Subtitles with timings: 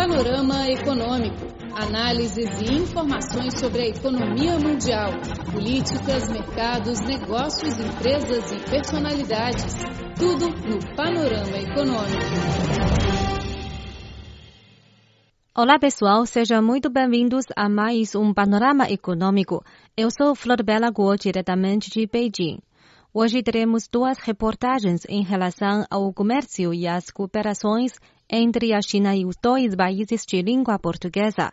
[0.00, 1.36] Panorama Econômico.
[1.74, 5.10] Análises e informações sobre a economia mundial,
[5.52, 9.74] políticas, mercados, negócios, empresas e personalidades.
[10.18, 12.16] Tudo no Panorama Econômico.
[15.54, 19.62] Olá pessoal, sejam muito bem-vindos a mais um Panorama Econômico.
[19.94, 22.58] Eu sou Flor Bela Guo, diretamente de Beijing.
[23.12, 27.90] Hoje teremos duas reportagens em relação ao comércio e as cooperações
[28.30, 31.50] entre a China e os dois países de língua portuguesa.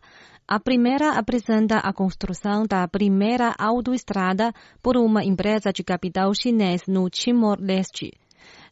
[0.47, 7.09] A primeira apresenta a construção da primeira autoestrada por uma empresa de capital chinês no
[7.09, 8.11] Timor-Leste.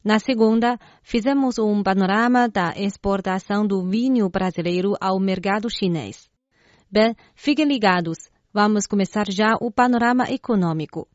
[0.03, 6.29] Na segunda, fizemos um panorama da exportação do vinho brasileiro ao mercado chinês.
[6.91, 8.29] Bem, fiquem ligados.
[8.53, 11.07] Vamos começar já o panorama econômico.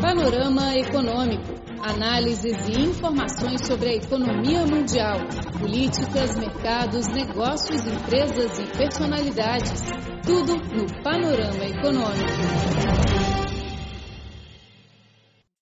[0.00, 1.54] Panorama Econômico.
[1.80, 5.18] Análises e informações sobre a economia mundial,
[5.58, 9.80] políticas, mercados, negócios, empresas e personalidades.
[10.22, 12.26] Tudo no Panorama Econômico.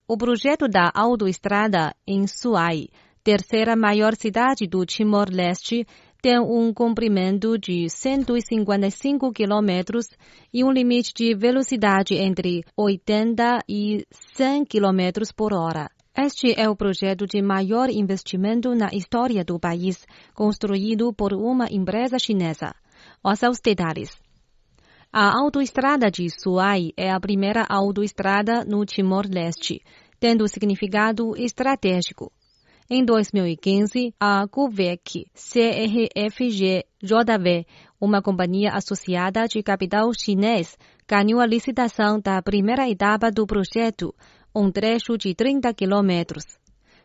[0.08, 2.88] O projeto da autoestrada em Suai,
[3.22, 5.86] terceira maior cidade do Timor-Leste,
[6.24, 10.06] tem um comprimento de 155 quilômetros
[10.50, 15.90] e um limite de velocidade entre 80 e 100 quilômetros por hora.
[16.16, 22.18] Este é o projeto de maior investimento na história do país, construído por uma empresa
[22.18, 22.74] chinesa.
[23.22, 24.16] Os aos detalhes.
[25.12, 29.82] A autoestrada de Suai é a primeira autoestrada no Timor-Leste,
[30.18, 32.32] tendo significado estratégico.
[32.88, 37.66] Em 2015, a CUVEC CRFG JV,
[37.98, 40.76] uma companhia associada de capital chinês,
[41.08, 44.14] ganhou a licitação da primeira etapa do projeto,
[44.54, 46.44] um trecho de 30 quilômetros.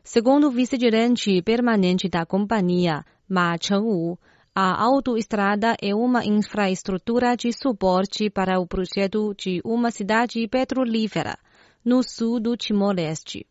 [0.04, 4.20] Segundo o vice-gerente permanente da companhia, Ma Chengwu,
[4.54, 11.38] a autoestrada é uma infraestrutura de suporte para o projeto de uma cidade petrolífera
[11.86, 13.48] no sul do Timor-Leste.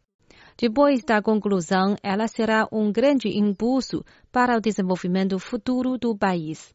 [0.61, 6.75] Depois da conclusão, ela será um grande impulso para o desenvolvimento futuro do país.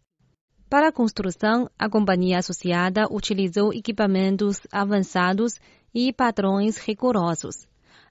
[0.69, 5.59] Para a construção, a companhia associada utilizou equipamentos avançados
[5.93, 7.67] e padrões rigorosos.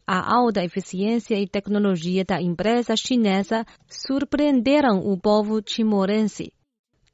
[0.06, 6.52] A alta eficiência e tecnologia da empresa chinesa surpreenderam o povo timorense.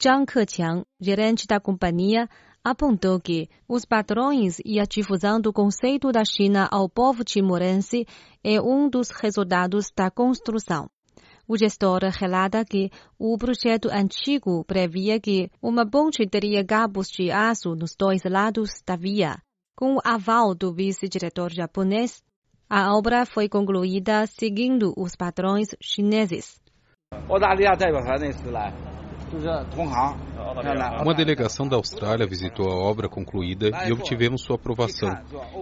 [0.03, 2.29] Zhang Keqiang, gerente da companhia,
[2.71, 8.07] apontou que os padrões e a difusão do conceito da China ao povo timorense
[8.45, 10.89] é um dos resultados da construção.
[11.47, 17.75] O gestor relata que o projeto antigo previa que uma ponte teria cabos de aço
[17.75, 19.39] nos dois lados da via.
[19.75, 22.23] Com o aval do vice-diretor japonês,
[22.69, 26.61] a obra foi concluída seguindo os padrões chineses.
[31.03, 35.11] Uma delegação da Austrália visitou a obra concluída e obtivemos sua aprovação.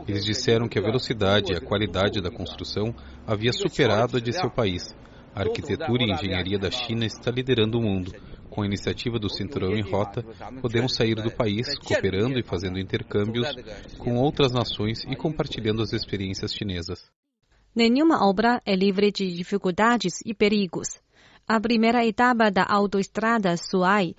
[0.07, 2.95] Eles disseram que a velocidade e a qualidade da construção
[3.27, 4.95] havia superado a de seu país.
[5.35, 8.13] A arquitetura e engenharia da China está liderando o mundo.
[8.49, 10.25] Com a iniciativa do Cinturão em Rota,
[10.63, 13.49] podemos sair do país cooperando e fazendo intercâmbios
[13.99, 17.11] com outras nações e compartilhando as experiências chinesas.
[17.75, 20.89] Nenhuma obra é livre de dificuldades e perigos.
[21.49, 24.17] A primeira etapa da autoestrada Suai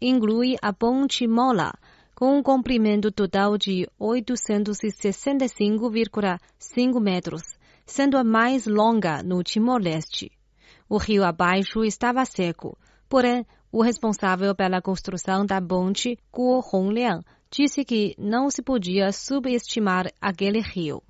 [0.00, 1.72] inclui a ponte Mola,
[2.12, 7.56] com um comprimento total de 865,5 metros,
[7.86, 10.32] sendo a mais longa no Timor-Leste.
[10.88, 12.76] O rio abaixo estava seco,
[13.08, 20.12] porém, o responsável pela construção da ponte, Guo Hongliang, disse que não se podia subestimar
[20.20, 21.00] aquele rio.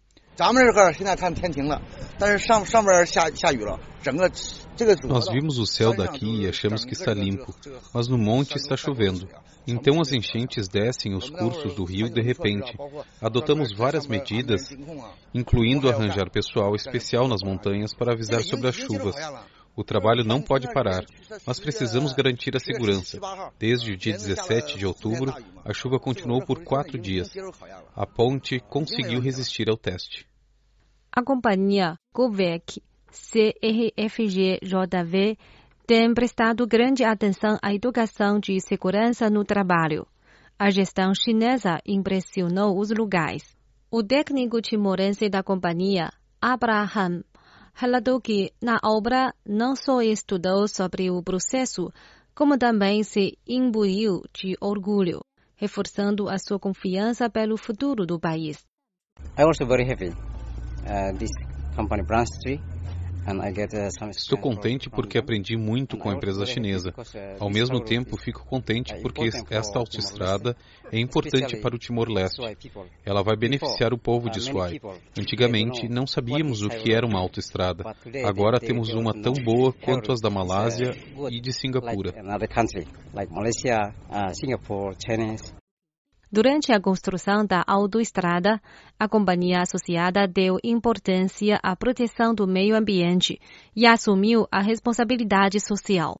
[5.08, 7.54] Nós vimos o céu daqui e achamos que está limpo,
[7.94, 9.26] mas no monte está chovendo.
[9.66, 12.76] Então as enchentes descem os cursos do rio de repente.
[13.20, 14.70] Adotamos várias medidas,
[15.34, 19.16] incluindo arranjar pessoal especial nas montanhas para avisar sobre as chuvas.
[19.76, 21.04] O trabalho não pode parar,
[21.47, 23.21] mas precisamos garantir a segurança.
[23.59, 27.30] Desde o dia 17 de outubro, a chuva continuou por quatro dias.
[27.95, 30.27] A ponte conseguiu resistir ao teste.
[31.12, 34.56] A companhia Govec CRFG-JV
[35.86, 40.06] tem prestado grande atenção à educação de segurança no trabalho.
[40.59, 43.54] A gestão chinesa impressionou os lugares.
[43.91, 46.10] O técnico timorense da companhia,
[46.41, 47.22] Abraham,
[47.76, 51.92] relatou que na obra não só estudou sobre o processo,
[52.34, 55.20] como também se imbuiu de orgulho,
[55.56, 58.64] reforçando a sua confiança pelo futuro do país.
[59.38, 60.08] I was very happy.
[60.08, 61.30] Uh, this
[61.76, 62.30] company branch
[64.10, 66.94] Estou contente porque aprendi muito com a empresa chinesa.
[67.40, 70.56] Ao mesmo tempo, fico contente porque esta autoestrada
[70.92, 72.40] é importante para o Timor-Leste.
[73.04, 74.80] Ela vai beneficiar o povo de Suai.
[75.18, 77.84] Antigamente, não sabíamos o que era uma autoestrada.
[78.24, 80.92] Agora temos uma tão boa quanto as da Malásia
[81.30, 82.14] e de Singapura.
[86.30, 88.60] Durante a construção da autoestrada,
[88.98, 93.38] a companhia associada deu importância à proteção do meio ambiente
[93.76, 96.16] e assumiu a responsabilidade social.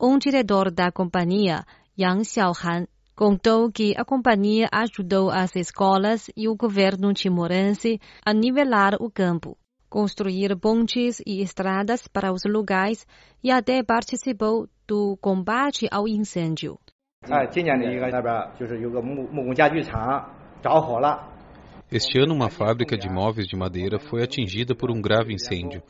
[0.00, 1.64] Um diretor da companhia,
[1.96, 8.96] Yang Xiaohan, contou que a companhia ajudou as escolas e o governo timorense a nivelar
[9.00, 9.56] o campo,
[9.88, 13.06] construir pontes e estradas para os lugares
[13.42, 16.78] e até participou do combate ao incêndio.
[21.92, 25.82] Este ano, uma fábrica de móveis de madeira foi atingida por um grave incêndio.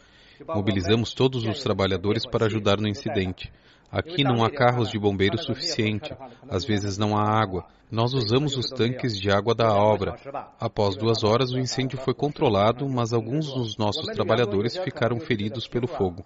[0.48, 3.52] Mobilizamos todos os trabalhadores para ajudar no incidente.
[3.90, 6.12] Aqui não há carros de bombeiros suficiente,
[6.50, 7.66] às vezes não há água.
[7.90, 10.16] Nós usamos os tanques de água da obra.
[10.58, 15.86] Após duas horas, o incêndio foi controlado, mas alguns dos nossos trabalhadores ficaram feridos pelo
[15.86, 16.24] fogo.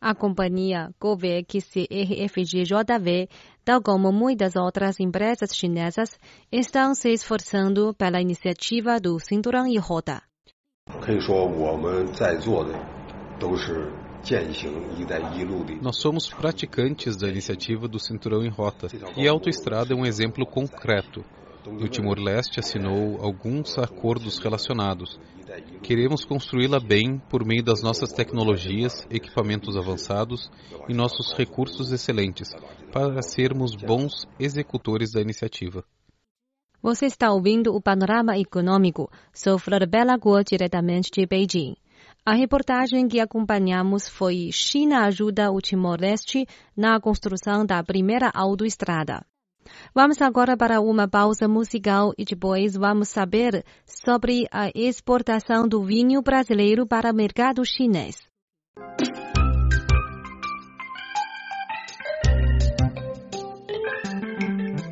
[0.00, 3.28] A companhia Govec CRFG-JV,
[3.64, 6.18] tal como muitas outras empresas chinesas,
[6.52, 10.22] estão se esforçando pela iniciativa do Cinturão e Rota.
[15.80, 18.86] Nós somos praticantes da iniciativa do Cinturão em Rota
[19.16, 21.24] e a autoestrada é um exemplo concreto.
[21.80, 25.18] O Timor-Leste assinou alguns acordos relacionados
[25.82, 30.50] Queremos construí-la bem por meio das nossas tecnologias, equipamentos avançados
[30.88, 32.50] e nossos recursos excelentes,
[32.92, 35.82] para sermos bons executores da iniciativa.
[36.82, 39.10] Você está ouvindo o Panorama Econômico.
[39.32, 41.76] Sou Flor Bela Guo, diretamente de Beijing.
[42.24, 49.24] A reportagem que acompanhamos foi China ajuda o Timor-Leste na construção da primeira autoestrada.
[49.94, 56.22] Vamos agora para uma pausa musical e depois vamos saber sobre a exportação do vinho
[56.22, 58.16] brasileiro para o mercado chinês.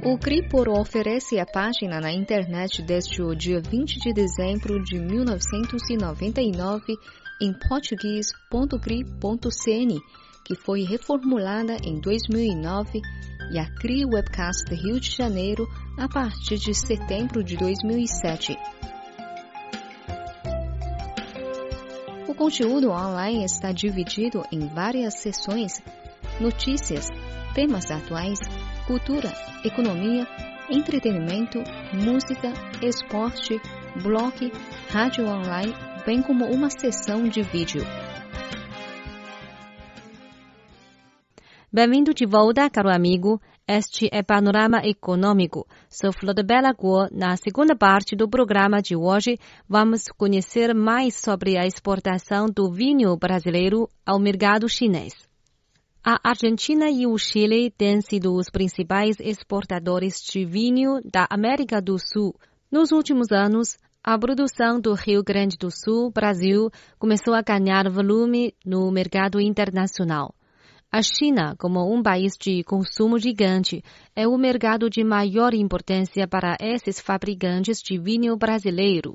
[0.05, 6.97] O Cripor oferece a página na internet desde o dia 20 de dezembro de 1999
[7.43, 10.01] em português.cri.cn,
[10.45, 13.03] que foi reformulada em 2009
[13.51, 18.57] e a CRI Webcast Rio de Janeiro a partir de setembro de 2007.
[22.29, 25.83] O conteúdo online está dividido em várias seções:
[26.41, 27.09] notícias,
[27.55, 28.39] temas atuais,
[28.87, 29.33] cultura,
[29.65, 30.27] economia,
[30.69, 31.59] entretenimento,
[31.93, 32.53] música,
[32.83, 33.61] esporte,
[34.03, 34.53] blog,
[34.91, 37.83] rádio online, bem como uma seção de vídeo.
[41.79, 43.39] Bem-vindo de volta, caro amigo.
[43.69, 45.67] Este é Panorama Econômico.
[45.91, 47.07] Sou Flor de Bela Guo.
[47.13, 49.37] Na segunda parte do programa de hoje,
[49.69, 55.13] vamos conhecer mais sobre a exportação do vinho brasileiro ao mercado chinês.
[56.03, 61.99] A Argentina e o Chile têm sido os principais exportadores de vinho da América do
[61.99, 62.35] Sul.
[62.73, 68.55] Nos últimos anos, a produção do Rio Grande do Sul, Brasil, começou a ganhar volume
[68.65, 70.36] no mercado internacional.
[70.97, 73.85] A China, como um país de consumo gigante,
[74.15, 79.15] é o mercado de maior importância para esses fabricantes de vinho brasileiro.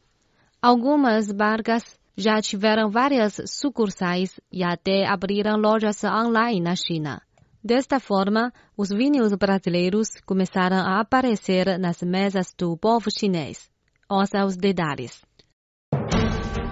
[0.61, 1.83] Algumas marcas
[2.15, 7.19] já tiveram várias sucursais e até abriram lojas online na China.
[7.63, 13.71] Desta forma, os vinhos brasileiros começaram a aparecer nas mesas do povo chinês.
[14.07, 15.19] Ouça os detalhes.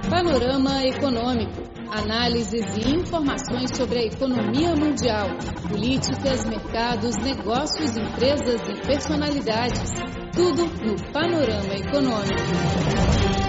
[0.07, 5.27] Panorama Econômico análises e informações sobre a economia mundial,
[5.67, 9.89] políticas, mercados, negócios, empresas e personalidades.
[10.36, 13.39] Tudo no Panorama Econômico.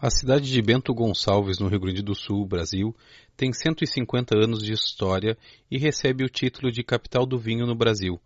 [0.00, 2.94] A cidade de Bento Gonçalves, no Rio Grande do Sul, Brasil,
[3.36, 5.36] tem 150 anos de história
[5.70, 8.20] e recebe o título de capital do vinho no Brasil.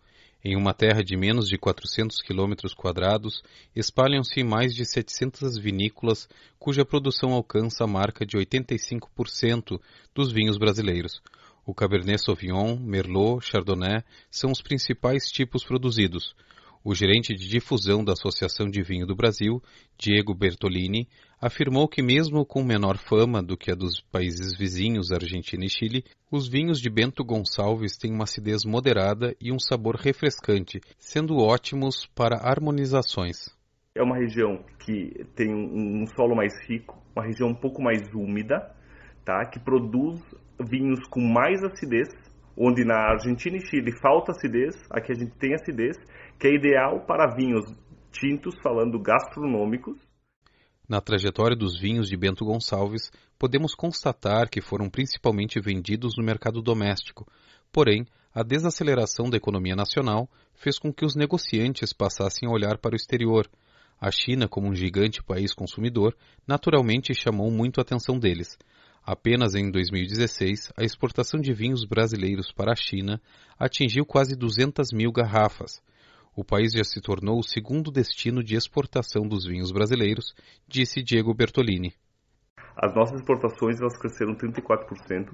[0.48, 3.42] Em uma terra de menos de 400 quilômetros quadrados,
[3.74, 9.80] espalham-se mais de 700 vinícolas, cuja produção alcança a marca de 85%
[10.14, 11.20] dos vinhos brasileiros.
[11.66, 16.36] O Cabernet Sauvignon, Merlot, Chardonnay são os principais tipos produzidos.
[16.84, 19.60] O gerente de difusão da Associação de Vinho do Brasil,
[19.98, 21.08] Diego Bertolini,
[21.40, 26.04] afirmou que, mesmo com menor fama do que a dos países vizinhos Argentina e Chile,
[26.30, 32.06] os vinhos de Bento Gonçalves têm uma acidez moderada e um sabor refrescante, sendo ótimos
[32.14, 33.48] para harmonizações.
[33.94, 38.74] É uma região que tem um, solo mais rico, uma região um pouco mais úmida,
[39.24, 39.44] tá?
[39.46, 40.20] que produz
[40.60, 42.08] vinhos com mais acidez,
[42.56, 45.96] onde na Argentina e Chile falta acidez, aqui a gente tem acidez,
[46.38, 47.64] que é ideal para vinhos
[48.12, 50.05] tintos, falando gastronômicos.
[50.88, 56.62] Na trajetória dos vinhos de Bento Gonçalves, podemos constatar que foram principalmente vendidos no mercado
[56.62, 57.26] doméstico.
[57.72, 62.92] Porém, a desaceleração da economia nacional fez com que os negociantes passassem a olhar para
[62.92, 63.50] o exterior.
[64.00, 66.14] A China, como um gigante país consumidor,
[66.46, 68.56] naturalmente chamou muito a atenção deles.
[69.04, 73.20] Apenas em 2016, a exportação de vinhos brasileiros para a China
[73.58, 75.80] atingiu quase 200 mil garrafas.
[76.36, 80.34] O país já se tornou o segundo destino de exportação dos vinhos brasileiros,
[80.68, 81.94] disse Diego Bertolini.
[82.76, 85.30] As nossas exportações elas cresceram 34%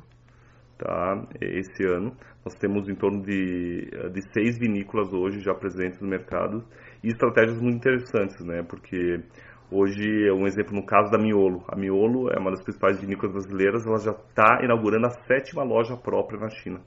[0.79, 2.17] tá, esse ano.
[2.45, 6.65] Nós temos em torno de, de seis vinícolas hoje já presentes no mercado
[7.03, 8.63] e estratégias muito interessantes, né?
[8.63, 9.25] Porque
[9.73, 11.65] hoje, um exemplo no caso da Miolo.
[11.67, 15.97] A Miolo é uma das principais vinícolas brasileiras, ela já está inaugurando a sétima loja
[15.97, 16.81] própria na China.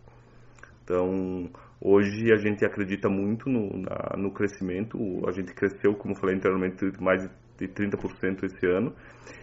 [0.86, 1.50] Então,
[1.86, 4.98] hoje a gente acredita muito no, na, no crescimento.
[5.28, 8.94] A gente cresceu, como falei anteriormente, mais de 30% esse ano.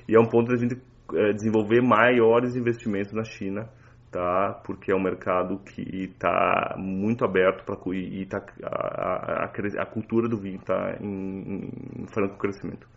[0.08, 0.80] E é um ponto de a gente
[1.14, 3.68] é, desenvolver maiores investimentos na China,
[4.10, 4.60] tá?
[4.64, 10.28] Porque é um mercado que está muito aberto para e tá, a, a, a, cultura
[10.28, 12.88] do vinho está em, em franco crescimento.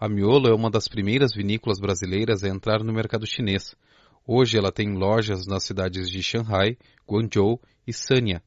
[0.00, 3.74] A Miolo é uma das primeiras vinícolas brasileiras a entrar no mercado chinês.
[4.24, 6.76] Hoje ela tem lojas nas cidades de Shanghai,
[7.08, 8.42] Guangzhou e Sanya.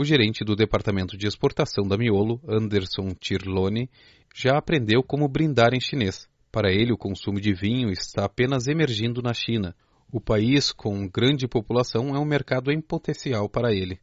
[0.00, 3.90] O gerente do departamento de exportação da Miolo, Anderson Tirlone,
[4.34, 6.26] já aprendeu como brindar em chinês.
[6.50, 9.74] Para ele, o consumo de vinho está apenas emergindo na China.
[10.10, 14.00] O país, com grande população, é um mercado em potencial para ele.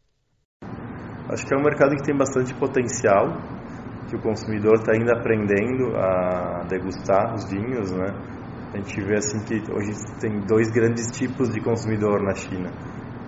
[1.32, 3.36] Acho que é um mercado que tem bastante potencial,
[4.08, 8.06] que o consumidor está ainda aprendendo a degustar os vinhos, né?
[8.72, 12.70] A gente vê assim que hoje tem dois grandes tipos de consumidor na China.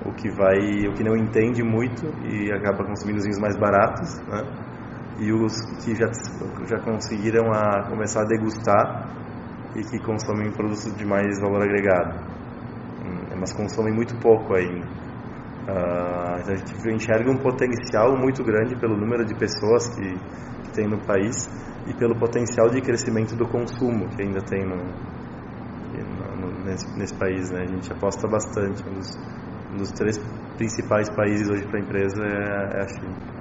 [0.06, 4.15] O que vai, o que não entende muito e acaba consumindo os vinhos mais baratos,
[4.27, 4.44] né?
[5.20, 5.53] E os
[5.84, 6.10] que já
[6.65, 9.10] já conseguiram a começar a degustar
[9.75, 12.18] e que consomem produtos de mais valor agregado.
[13.03, 14.88] Hum, mas consomem muito pouco ainda.
[15.68, 20.13] Uh, a gente enxerga um potencial muito grande pelo número de pessoas que,
[20.63, 21.36] que tem no país
[21.86, 24.77] e pelo potencial de crescimento do consumo que ainda tem no,
[26.70, 27.51] nesse, nesse país.
[27.51, 27.62] Né?
[27.62, 28.88] A gente aposta bastante.
[28.88, 29.18] Um dos,
[29.79, 30.17] dos três
[30.57, 33.39] principais países hoje para a empresa é, é a China.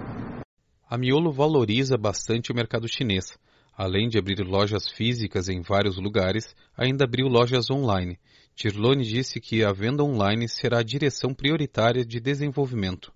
[0.89, 3.37] A Miolo valoriza bastante o mercado chinês.
[3.77, 8.19] Além de abrir lojas físicas em vários lugares, ainda abriu lojas online.
[8.57, 13.13] Tirlone disse que a venda online será a direção prioritária de desenvolvimento.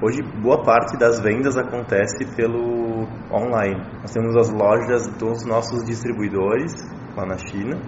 [0.00, 3.80] Hoje, boa parte das vendas acontece pelo online.
[4.00, 6.72] Nós temos as lojas dos nossos distribuidores
[7.16, 7.80] lá na China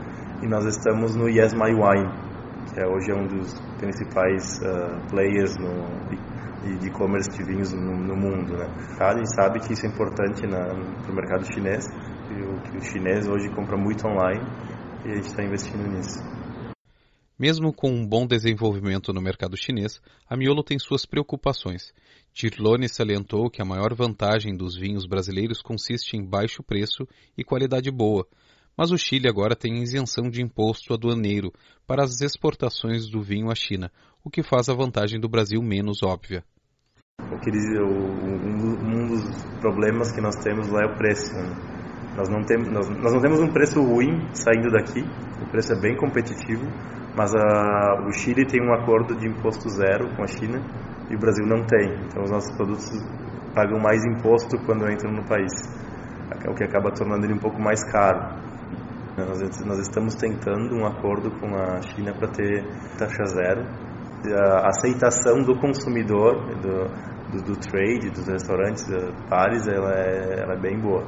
[0.42, 2.29] e nós estamos no Yes My Wine,
[2.76, 8.16] é hoje é um dos principais uh, players no, de e-commerce de vinhos no, no,
[8.16, 8.56] mundo.
[8.56, 8.66] Né?
[9.00, 12.82] A gente sabe que isso é importante para o mercado chinês, que o, que o
[12.82, 14.44] chinês hoje compra muito online
[15.04, 16.18] e a gente está investindo nisso.
[17.38, 19.98] Mesmo com um bom desenvolvimento no mercado chinês,
[20.28, 21.94] a Miolo tem suas preocupações.
[22.34, 27.90] Tirlone salientou que a maior vantagem dos vinhos brasileiros consiste em baixo preço e qualidade
[27.90, 28.26] boa,
[28.76, 31.52] mas o Chile agora tem isenção de imposto aduaneiro
[31.86, 33.90] para as exportações do vinho à China,
[34.24, 36.44] o que faz a vantagem do Brasil menos óbvia.
[37.84, 41.32] um, dos problemas que nós temos lá é o preço.
[41.34, 41.80] Né?
[42.16, 45.00] Nós, não temos, nós, nós, não temos um preço ruim saindo daqui,
[45.40, 46.64] o preço é bem competitivo,
[47.16, 50.60] mas a, o Chile tem um acordo de imposto zero com a China
[51.10, 52.04] e o Brasil não tem.
[52.06, 52.90] Então os nossos produtos
[53.54, 55.52] pagam mais imposto quando entram no país,
[56.48, 58.49] o que acaba tornando ele um pouco mais caro.
[59.16, 62.64] Nós, nós estamos tentando um acordo com a China para ter
[62.98, 63.62] taxa zero.
[64.34, 66.84] A aceitação do consumidor, do,
[67.30, 71.04] do, do trade, dos restaurantes, dos bares, ela é, ela é bem boa.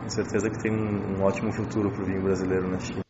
[0.00, 3.00] Tenho certeza que tem um, um ótimo futuro para o vinho brasileiro na China.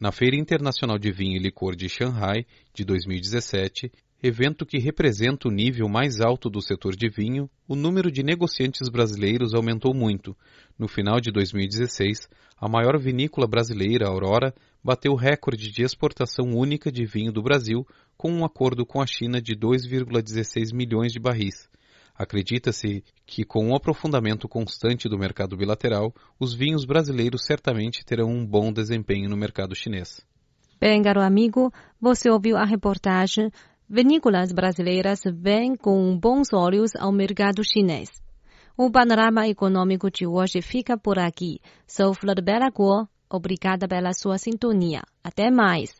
[0.00, 3.90] Na Feira Internacional de Vinho e Licor de Shanghai, de 2017,
[4.22, 8.88] evento que representa o nível mais alto do setor de vinho, o número de negociantes
[8.88, 10.36] brasileiros aumentou muito.
[10.76, 12.28] No final de 2016,
[12.60, 18.32] a maior vinícola brasileira, Aurora, bateu recorde de exportação única de vinho do Brasil com
[18.32, 21.68] um acordo com a China de 2,16 milhões de barris.
[22.16, 28.44] Acredita-se que, com o aprofundamento constante do mercado bilateral, os vinhos brasileiros certamente terão um
[28.44, 30.20] bom desempenho no mercado chinês.
[30.80, 33.52] Bem, caro amigo, você ouviu a reportagem
[33.90, 38.10] Vinícolas brasileiras vêm com bons olhos ao mercado chinês.
[38.76, 41.58] O panorama econômico de hoje fica por aqui.
[41.86, 42.36] Sou Flor
[42.74, 43.08] Guo.
[43.30, 45.00] Obrigada pela sua sintonia.
[45.24, 45.96] Até mais.